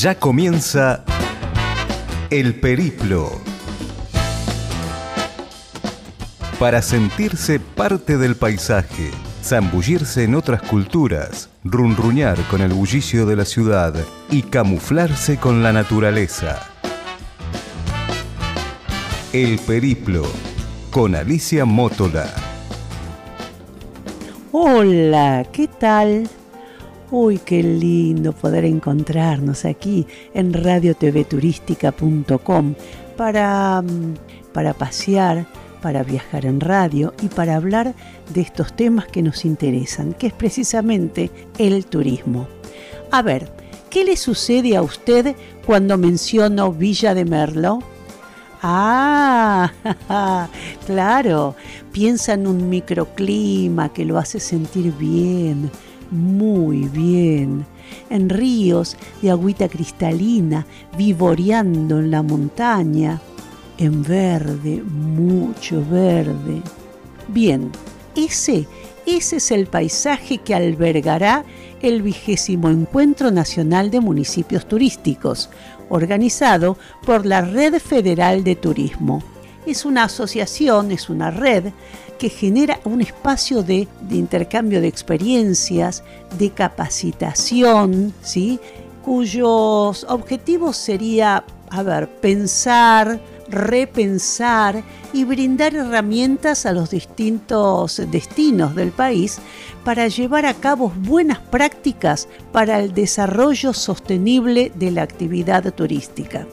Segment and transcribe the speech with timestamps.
[0.00, 1.04] Ya comienza
[2.30, 3.32] El Periplo.
[6.58, 9.10] Para sentirse parte del paisaje,
[9.44, 13.94] zambullirse en otras culturas, runruñar con el bullicio de la ciudad
[14.30, 16.62] y camuflarse con la naturaleza.
[19.34, 20.24] El Periplo,
[20.90, 22.24] con Alicia Mótola.
[24.50, 26.26] Hola, ¿qué tal?
[27.12, 32.74] Uy, qué lindo poder encontrarnos aquí en radiotvturística.com
[33.16, 34.14] para, mm,
[34.52, 35.44] para pasear,
[35.82, 37.96] para viajar en radio y para hablar
[38.32, 42.46] de estos temas que nos interesan, que es precisamente el turismo.
[43.10, 43.50] A ver,
[43.90, 45.34] ¿qué le sucede a usted
[45.66, 47.80] cuando menciono Villa de Merlo?
[48.62, 49.72] Ah,
[50.86, 51.56] claro,
[51.90, 55.72] piensa en un microclima que lo hace sentir bien,
[56.10, 57.66] muy bien,
[58.08, 63.20] en ríos de agüita cristalina, vivoreando en la montaña,
[63.78, 66.62] en verde, mucho verde.
[67.28, 67.70] Bien,
[68.16, 68.66] ese,
[69.06, 71.44] ese es el paisaje que albergará
[71.80, 75.48] el vigésimo Encuentro Nacional de Municipios Turísticos,
[75.88, 79.22] organizado por la Red Federal de Turismo.
[79.66, 81.72] Es una asociación, es una red
[82.18, 86.02] que genera un espacio de, intercambio de experiencias,
[86.38, 88.60] de capacitación, ¿sí?
[89.02, 98.92] cuyos objetivos sería, a ver, pensar, repensar y brindar herramientas a los distintos destinos del
[98.92, 99.38] país
[99.84, 106.46] para llevar a cabo buenas prácticas para el desarrollo sostenible de la actividad turística.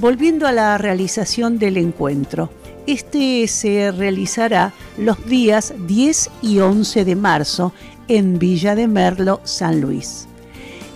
[0.00, 2.50] Volviendo a la realización del encuentro,
[2.86, 7.72] este se realizará los días 10 y 11 de marzo
[8.06, 10.28] en Villa de Merlo, San Luis.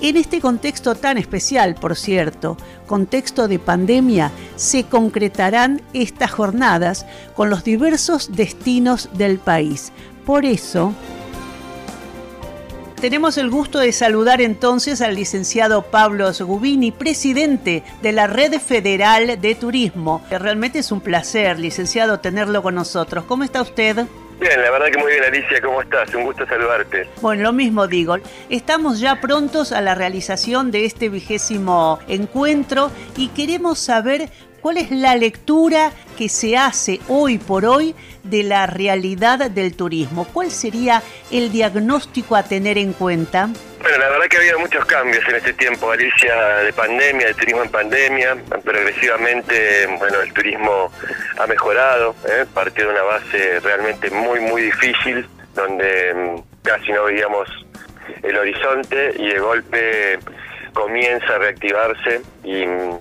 [0.01, 7.51] En este contexto tan especial, por cierto, contexto de pandemia, se concretarán estas jornadas con
[7.51, 9.91] los diversos destinos del país.
[10.25, 10.95] Por eso,
[13.03, 19.41] tenemos el gusto de saludar entonces al licenciado Pablo Sgubini, presidente de la Red Federal
[19.41, 20.25] de Turismo.
[20.31, 23.25] Realmente es un placer, licenciado, tenerlo con nosotros.
[23.25, 24.07] ¿Cómo está usted?
[24.39, 26.15] Bien, la verdad que muy bien Alicia, ¿cómo estás?
[26.15, 27.09] Un gusto saludarte.
[27.21, 28.19] Bueno, lo mismo digo,
[28.49, 34.31] estamos ya prontos a la realización de este vigésimo encuentro y queremos saber
[34.63, 40.27] cuál es la lectura que se hace hoy por hoy de la realidad del turismo.
[40.33, 43.51] ¿Cuál sería el diagnóstico a tener en cuenta?
[43.81, 47.35] Bueno, la verdad que ha habido muchos cambios en este tiempo, Alicia, de pandemia, de
[47.35, 48.37] turismo en pandemia.
[48.65, 50.93] Progresivamente, bueno, el turismo
[51.39, 52.47] ha mejorado, ¿eh?
[52.55, 57.49] partió de una base realmente muy, muy difícil, donde mm, casi no veíamos
[58.23, 60.19] el horizonte y de golpe
[60.73, 62.99] comienza a reactivarse y mm,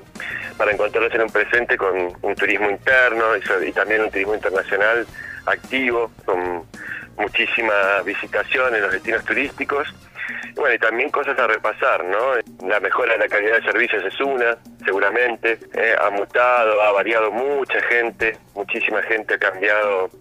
[0.61, 5.07] para encontrarnos en un presente con un turismo interno y, también un turismo internacional
[5.47, 6.67] activo, con
[7.17, 7.73] muchísima
[8.05, 9.91] visitación en los destinos turísticos.
[10.51, 12.35] Y bueno, y también cosas a repasar, ¿no?
[12.67, 14.55] La mejora de la calidad de servicios es una,
[14.85, 15.57] seguramente.
[15.73, 20.11] Eh, ha mutado, ha variado mucha gente, muchísima gente ha cambiado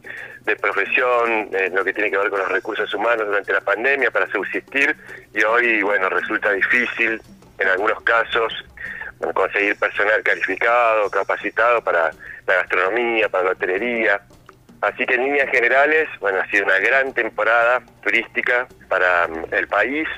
[0.46, 4.10] de profesión, eh, lo que tiene que ver con los recursos humanos durante la pandemia
[4.10, 4.96] para subsistir
[5.34, 7.20] y hoy, bueno, resulta difícil
[7.58, 8.64] en algunos casos
[9.34, 12.10] conseguir personal calificado, capacitado para
[12.46, 14.20] la gastronomía, para la hotelería.
[14.80, 19.68] Así que en líneas generales, bueno, ha sido una gran temporada turística para mm, el
[19.68, 20.08] país,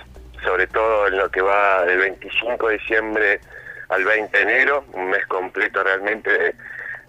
[0.45, 3.41] sobre todo en lo que va del 25 de diciembre
[3.89, 6.55] al 20 de enero, un mes completo realmente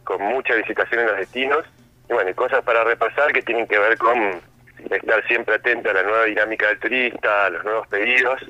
[0.03, 1.65] con mucha visitación en los destinos.
[2.09, 4.41] Y bueno, cosas para repasar que tienen que ver con
[4.89, 8.41] estar siempre atento a la nueva dinámica del turista, a los nuevos pedidos,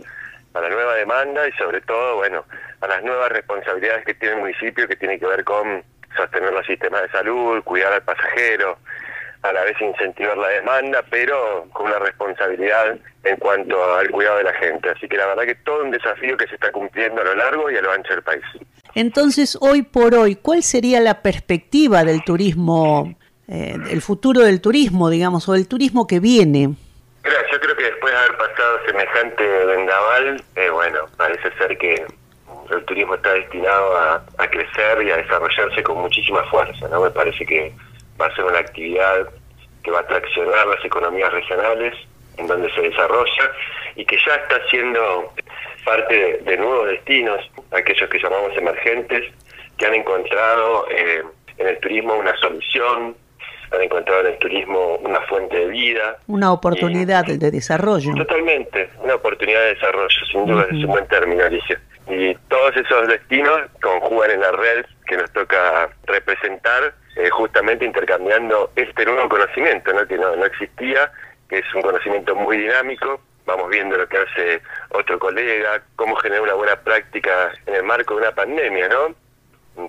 [0.53, 2.45] a la nueva demanda y sobre todo, bueno,
[2.81, 5.83] a las nuevas responsabilidades que tiene el municipio que tiene que ver con
[6.15, 8.77] sostener los sistemas de salud, cuidar al pasajero,
[9.41, 14.43] a la vez incentivar la demanda, pero con una responsabilidad en cuanto al cuidado de
[14.43, 14.89] la gente.
[14.89, 17.69] Así que la verdad que todo un desafío que se está cumpliendo a lo largo
[17.69, 18.43] y a lo ancho del país.
[18.95, 23.15] Entonces, hoy por hoy, ¿cuál sería la perspectiva del turismo,
[23.47, 26.75] eh, el futuro del turismo, digamos, o del turismo que viene?
[27.23, 32.05] Yo creo que después de haber pasado semejante vendaval, eh, bueno, parece ser que
[32.69, 37.01] el turismo está destinado a, crecer y a desarrollarse con muchísima fuerza, ¿no?
[37.01, 37.71] Me parece que
[38.19, 39.29] va a ser una actividad
[39.83, 41.95] que va a traccionar las economías regionales
[42.37, 43.51] en donde se desarrolla
[43.95, 45.33] y que ya está siendo
[45.85, 47.39] parte de, nuevos destinos,
[47.71, 49.31] aquellos que llamamos emergentes,
[49.77, 51.23] que han encontrado eh,
[51.57, 53.15] en el turismo una solución,
[53.73, 56.17] han encontrado en el turismo una fuente de vida.
[56.27, 58.13] Una oportunidad de desarrollo.
[58.15, 61.79] Totalmente, una oportunidad de desarrollo, sin duda es un buen término, Alicia.
[62.07, 68.71] Y todos esos destinos conjugan en la red que nos toca representar, eh, justamente intercambiando
[68.75, 70.05] este nuevo conocimiento, ¿no?
[70.05, 71.11] que no, no existía,
[71.49, 76.43] que es un conocimiento muy dinámico, vamos viendo lo que hace otro colega, cómo generar
[76.43, 79.15] una buena práctica en el marco de una pandemia, ¿no?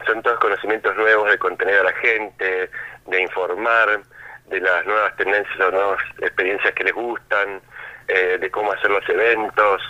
[0.06, 2.70] Son todos conocimientos nuevos de contener a la gente,
[3.06, 4.00] de informar,
[4.46, 7.60] de las nuevas tendencias o nuevas experiencias que les gustan,
[8.08, 9.82] eh, de cómo hacer los eventos,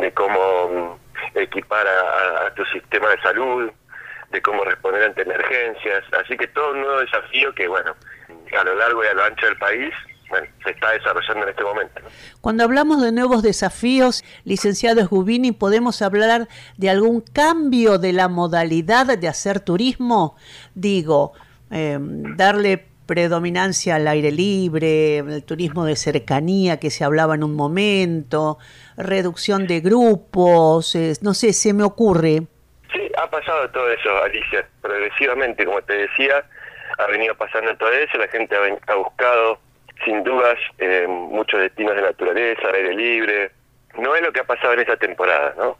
[0.00, 0.98] de cómo
[1.34, 3.70] mm, equipar a, tu sistema de salud,
[4.30, 6.04] de cómo responder ante emergencias.
[6.12, 7.94] Así que todo un nuevo desafío que, bueno,
[8.58, 9.94] a lo largo y a lo ancho del país
[10.64, 12.00] se está desarrollando en este momento.
[12.40, 19.18] Cuando hablamos de nuevos desafíos, licenciado Esgubini, ¿podemos hablar de algún cambio de la modalidad
[19.18, 20.36] de hacer turismo?
[20.74, 21.32] Digo,
[21.70, 27.56] em, darle predominancia al aire libre, el turismo de cercanía que se hablaba en un
[27.56, 28.58] momento,
[28.98, 32.42] reducción de grupos, no sé, se me ocurre.
[32.92, 36.44] Sí, ha pasado todo eso, Alicia, progresivamente, como te decía,
[36.98, 38.54] ha venido pasando todo eso, la gente
[38.86, 39.58] ha, buscado,
[40.04, 43.50] sin dudas, eh, muchos destinos de naturaleza, aire libre.
[43.98, 45.78] No es lo que ha pasado en esta temporada, ¿no?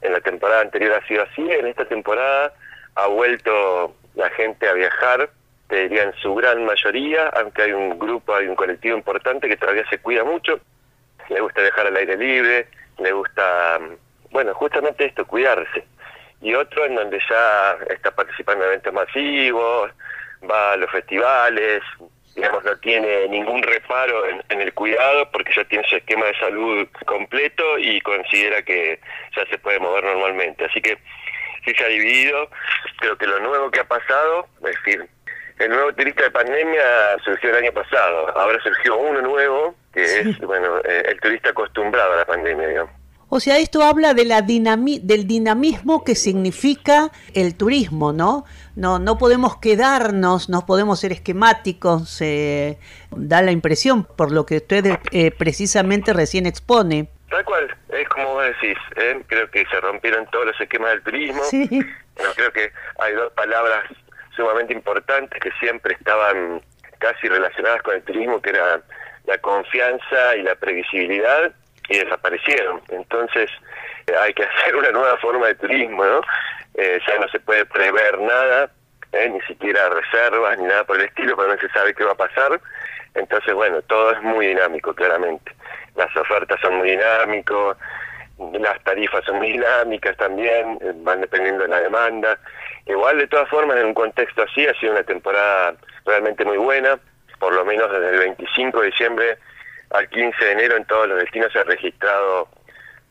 [0.00, 2.52] En la temporada anterior ha sido así, en esta temporada
[2.96, 5.30] ha vuelto la gente a viajar
[5.70, 9.56] te diría en su gran mayoría, aunque hay un grupo, hay un colectivo importante que
[9.56, 10.60] todavía se cuida mucho,
[11.28, 12.66] le gusta dejar al aire libre,
[12.98, 15.86] le gusta, mm, bueno, justamente esto, cuidarse.
[16.42, 19.92] Y otro en donde ya está participando en eventos masivos,
[20.50, 21.82] va a los festivales,
[22.40, 26.38] digamos, no tiene ningún reparo en, en, el cuidado porque ya tiene su esquema de
[26.38, 28.98] salud completo y considera que
[29.36, 30.64] ya se puede mover normalmente.
[30.64, 30.96] Así que
[31.64, 32.50] sí se ha dividido.
[32.98, 35.06] Creo que lo nuevo que ha pasado, es decir,
[35.58, 38.36] el nuevo turista de pandemia surgió el año pasado.
[38.38, 42.99] Ahora surgió uno nuevo, que es bueno eh, el turista acostumbrado a la pandemia, digamos.
[43.32, 48.44] O sea, esto habla de la del dinamismo que significa el turismo, ¿no?
[48.74, 52.76] No, no podemos quedarnos, no podemos ser esquemáticos, eh,
[53.12, 57.08] da la impresión, por lo que usted eh, precisamente recién expone.
[57.30, 59.22] Tal cual, es como vos decís, ¿eh?
[59.28, 61.42] creo que se rompieron todos los esquemas del turismo.
[61.44, 61.68] Sí.
[62.34, 63.84] creo que hay dos palabras
[64.34, 66.60] sumamente importantes que siempre estaban
[66.98, 68.82] casi relacionadas con el turismo, que era
[69.26, 71.52] la confianza y la previsibilidad,
[71.90, 72.80] y desaparecieron.
[72.88, 73.50] Entonces
[74.06, 76.20] eh, hay que hacer una nueva forma de turismo, ¿no?
[76.74, 78.70] Eh, ya no se puede prever nada,
[79.12, 82.12] eh, ni siquiera reservas, ni nada por el estilo, porque no se sabe qué va
[82.12, 82.60] a pasar.
[83.14, 85.52] Entonces, bueno, todo es muy dinámico, claramente.
[85.96, 87.76] Las ofertas son muy dinámicos,
[88.52, 92.38] las tarifas son muy dinámicas también, van dependiendo de la demanda.
[92.86, 95.74] Igual, de todas formas, en un contexto así, ha sido una temporada
[96.06, 96.98] realmente muy buena,
[97.40, 99.38] por lo menos desde el 25 de diciembre
[99.90, 102.48] al 15 de enero en todos los destinos se ha registrado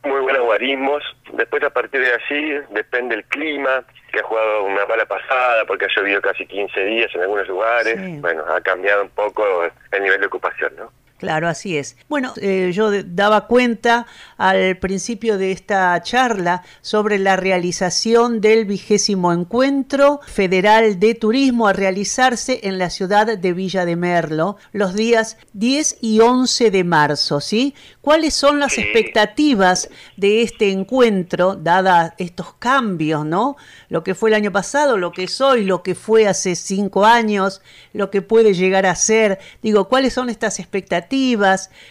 [0.02, 1.02] muy buenos guarismos.
[1.32, 5.84] Después, a partir de allí, depende el clima, que ha jugado una mala pasada porque
[5.84, 7.96] ha llovido casi 15 días en algunos lugares.
[8.20, 9.44] Bueno, ha cambiado un poco
[9.92, 10.92] el nivel de ocupación, ¿no?
[11.20, 11.96] Claro, así es.
[12.08, 14.06] Bueno, eh, yo daba cuenta
[14.38, 21.74] al principio de esta charla sobre la realización del vigésimo encuentro federal de turismo a
[21.74, 27.42] realizarse en la ciudad de Villa de Merlo los días 10 y 11 de marzo,
[27.42, 27.74] ¿sí?
[28.00, 33.58] ¿Cuáles son las expectativas de este encuentro, dada estos cambios, ¿no?
[33.90, 37.04] Lo que fue el año pasado, lo que es hoy, lo que fue hace cinco
[37.04, 37.60] años,
[37.92, 39.38] lo que puede llegar a ser.
[39.62, 41.09] Digo, ¿cuáles son estas expectativas?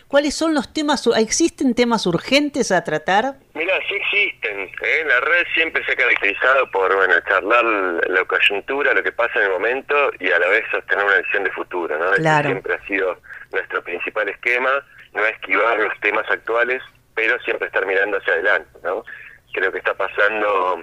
[0.07, 1.05] ¿Cuáles son los temas?
[1.17, 3.35] ¿Existen temas urgentes a tratar?
[3.53, 4.59] Mira, sí existen.
[4.61, 5.03] ¿eh?
[5.05, 9.45] La red siempre se ha caracterizado por bueno, charlar la coyuntura, lo que pasa en
[9.45, 11.97] el momento y a la vez sostener una visión de futuro.
[11.97, 12.13] ¿no?
[12.43, 13.17] siempre ha sido
[13.51, 14.69] nuestro principal esquema,
[15.13, 16.81] no esquivar los temas actuales,
[17.13, 18.69] pero siempre estar mirando hacia adelante.
[18.83, 19.03] ¿no?
[19.51, 20.81] Creo que está pasando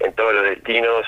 [0.00, 1.06] en todos los destinos,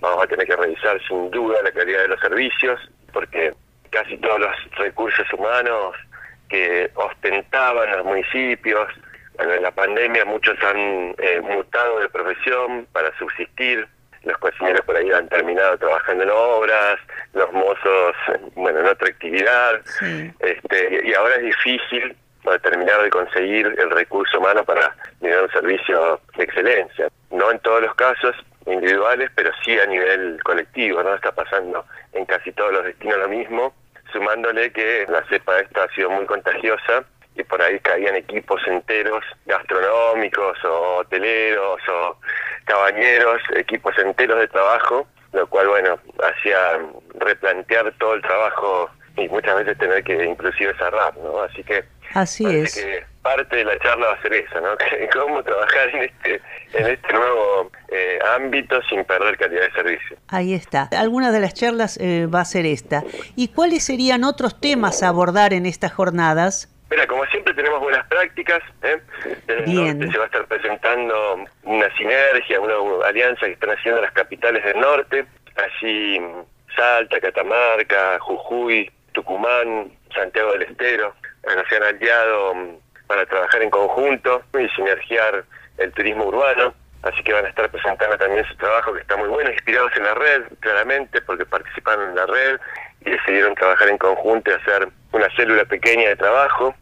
[0.00, 2.80] vamos a tener que revisar sin duda la calidad de los servicios,
[3.12, 3.54] porque
[3.90, 5.96] casi todos los recursos humanos
[6.48, 8.88] que ostentaban los municipios.
[9.38, 13.86] en la pandemia muchos han eh, mutado de profesión para subsistir.
[14.24, 16.96] Los cocineros por ahí han terminado trabajando en obras,
[17.34, 18.14] los mozos,
[18.56, 19.80] bueno, en otra actividad.
[20.40, 22.16] Este, y ahora es difícil
[22.62, 27.08] terminar de conseguir el recurso humano para tener un servicio de excelencia.
[27.30, 28.34] No en todos los casos
[28.66, 31.14] individuales, pero sí a nivel colectivo, ¿no?
[31.14, 33.74] Está pasando en casi todos los destinos lo mismo
[34.12, 39.24] sumándole que la cepa esta ha sido muy contagiosa y por ahí caían equipos enteros
[39.46, 42.16] gastronómicos o hoteleros o
[42.64, 46.78] cabañeros, equipos enteros de trabajo, lo cual, bueno, hacía
[47.14, 51.40] replantear todo el trabajo y muchas veces tener que inclusive cerrar, ¿no?
[51.42, 51.84] Así que
[52.14, 52.74] Así es.
[52.74, 54.68] Que parte de la charla va a ser esa, ¿no?
[55.12, 56.40] Cómo trabajar en este,
[56.72, 60.16] en este nuevo eh, ámbito sin perder calidad de servicio.
[60.28, 60.88] Ahí está.
[60.96, 63.04] Alguna de las charlas eh, va a ser esta.
[63.36, 66.72] ¿Y cuáles serían otros temas a abordar en estas jornadas?
[66.90, 68.62] Mira, como siempre tenemos buenas prácticas.
[68.82, 68.98] ¿eh?
[69.46, 74.00] Desde el norte se va a estar presentando una sinergia, una alianza que están haciendo
[74.00, 75.26] las capitales del norte.
[75.56, 76.20] Allí
[76.74, 81.14] Salta, Catamarca, Jujuy, Tucumán, Santiago del Estero.
[81.48, 82.76] Bueno, se han aliado mm,
[83.06, 85.46] para trabajar en conjunto y sinergiar
[85.78, 86.74] el turismo urbano.
[87.04, 90.04] Así que van a estar presentando también su trabajo que está muy bueno, inspirados en
[90.04, 92.60] la red, claramente, porque participaron en la red
[93.00, 96.74] y decidieron trabajar en conjunto y hacer una célula pequeña de trabajo.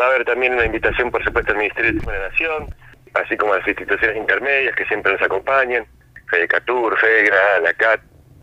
[0.00, 2.74] Va a haber también una invitación, por supuesto, al Ministerio de la Nación,
[3.14, 5.86] así como a las instituciones intermedias que siempre nos acompañan,
[6.28, 8.00] FEDECATUR, FEDEGRA, la CAT,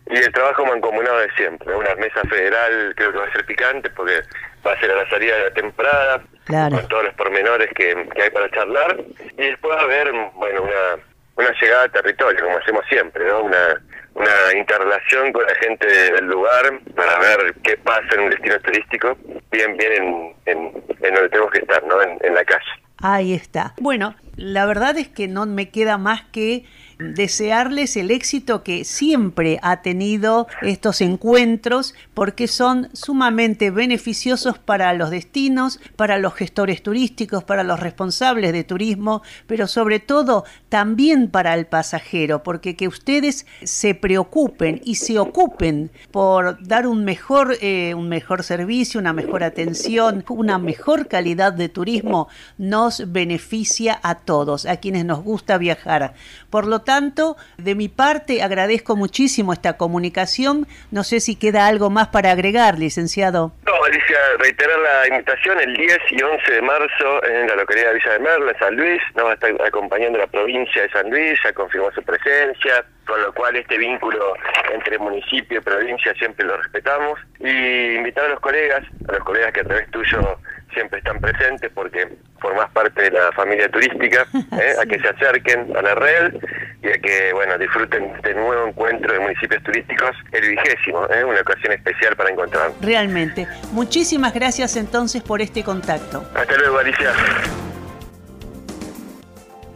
[0.08, 1.74] y el trabajo mancomunado de siempre.
[1.74, 4.22] Una mesa federal creo que va a ser picante porque
[4.66, 7.90] va a ser a la salida de la temporada, con todos los pormenores que,
[8.22, 8.96] hay para charlar,
[9.38, 11.02] y después va a haber bueno, una,
[11.36, 13.42] una llegada a territorio, como hacemos siempre, ¿no?
[13.42, 13.80] una
[14.16, 19.16] una interrelación con la gente del lugar para ver qué pasa en un destino turístico,
[19.50, 22.00] bien, bien en, en, donde tenemos que estar, ¿no?
[22.00, 22.64] En, en la calle.
[23.02, 23.74] Ahí está.
[23.78, 26.64] Bueno, la verdad es que no me queda más que
[26.98, 35.10] desearles el éxito que siempre ha tenido estos encuentros porque son sumamente beneficiosos para los
[35.10, 41.54] destinos, para los gestores turísticos, para los responsables de turismo, pero sobre todo también para
[41.54, 47.94] el pasajero, porque que ustedes se preocupen y se ocupen por dar un mejor, eh,
[47.94, 54.64] un mejor servicio, una mejor atención, una mejor calidad de turismo, nos beneficia a todos,
[54.64, 56.14] a quienes nos gusta viajar.
[56.50, 60.66] Por lo tanto, de mi parte agradezco muchísimo esta comunicación.
[60.90, 63.52] No sé si queda algo más para agregar, licenciado.
[63.66, 67.94] No, Alicia, reiterar la invitación el 10 y 11 de marzo en la localidad de
[67.94, 69.02] Villa de Merlo, en San Luis.
[69.14, 73.20] Nos va a estar acompañando la provincia de San Luis, ya confirmó su presencia, con
[73.20, 74.34] lo cual este vínculo
[74.72, 77.18] entre municipio y provincia siempre lo respetamos.
[77.40, 80.38] Y invitar a los colegas, a los colegas que a través tuyo
[80.72, 82.08] siempre están presentes porque
[82.40, 84.74] formás parte de la familia turística, ¿eh?
[84.80, 86.34] a que se acerquen a la red
[86.82, 91.24] y a que bueno disfruten este nuevo encuentro de municipios turísticos, el vigésimo, ¿eh?
[91.24, 92.72] una ocasión especial para encontrar.
[92.80, 93.46] Realmente.
[93.72, 96.24] Muchísimas gracias entonces por este contacto.
[96.34, 97.12] Hasta luego, Alicia.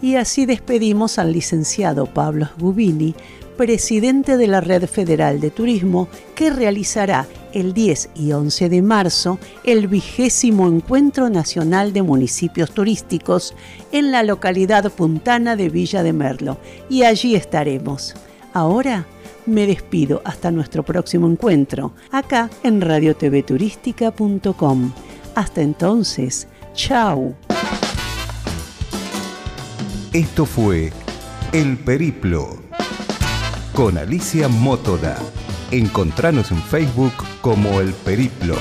[0.02, 3.14] Y así despedimos al licenciado Pablo Gubini,
[3.58, 9.38] presidente de la Red Federal de Turismo, que realizará el 10 y 11 de marzo
[9.64, 13.54] el vigésimo Encuentro Nacional de Municipios Turísticos
[13.92, 16.58] en la localidad puntana de Villa de Merlo.
[16.88, 18.14] Y allí estaremos.
[18.52, 19.06] Ahora
[19.46, 24.92] me despido hasta nuestro próximo encuentro, acá en radiotvturística.com.
[25.34, 27.34] Hasta entonces, chao.
[30.12, 30.92] Esto fue
[31.52, 32.58] El Periplo
[33.74, 35.16] con Alicia Mótoda.
[35.72, 38.56] Encontranos en Facebook como El Periplo.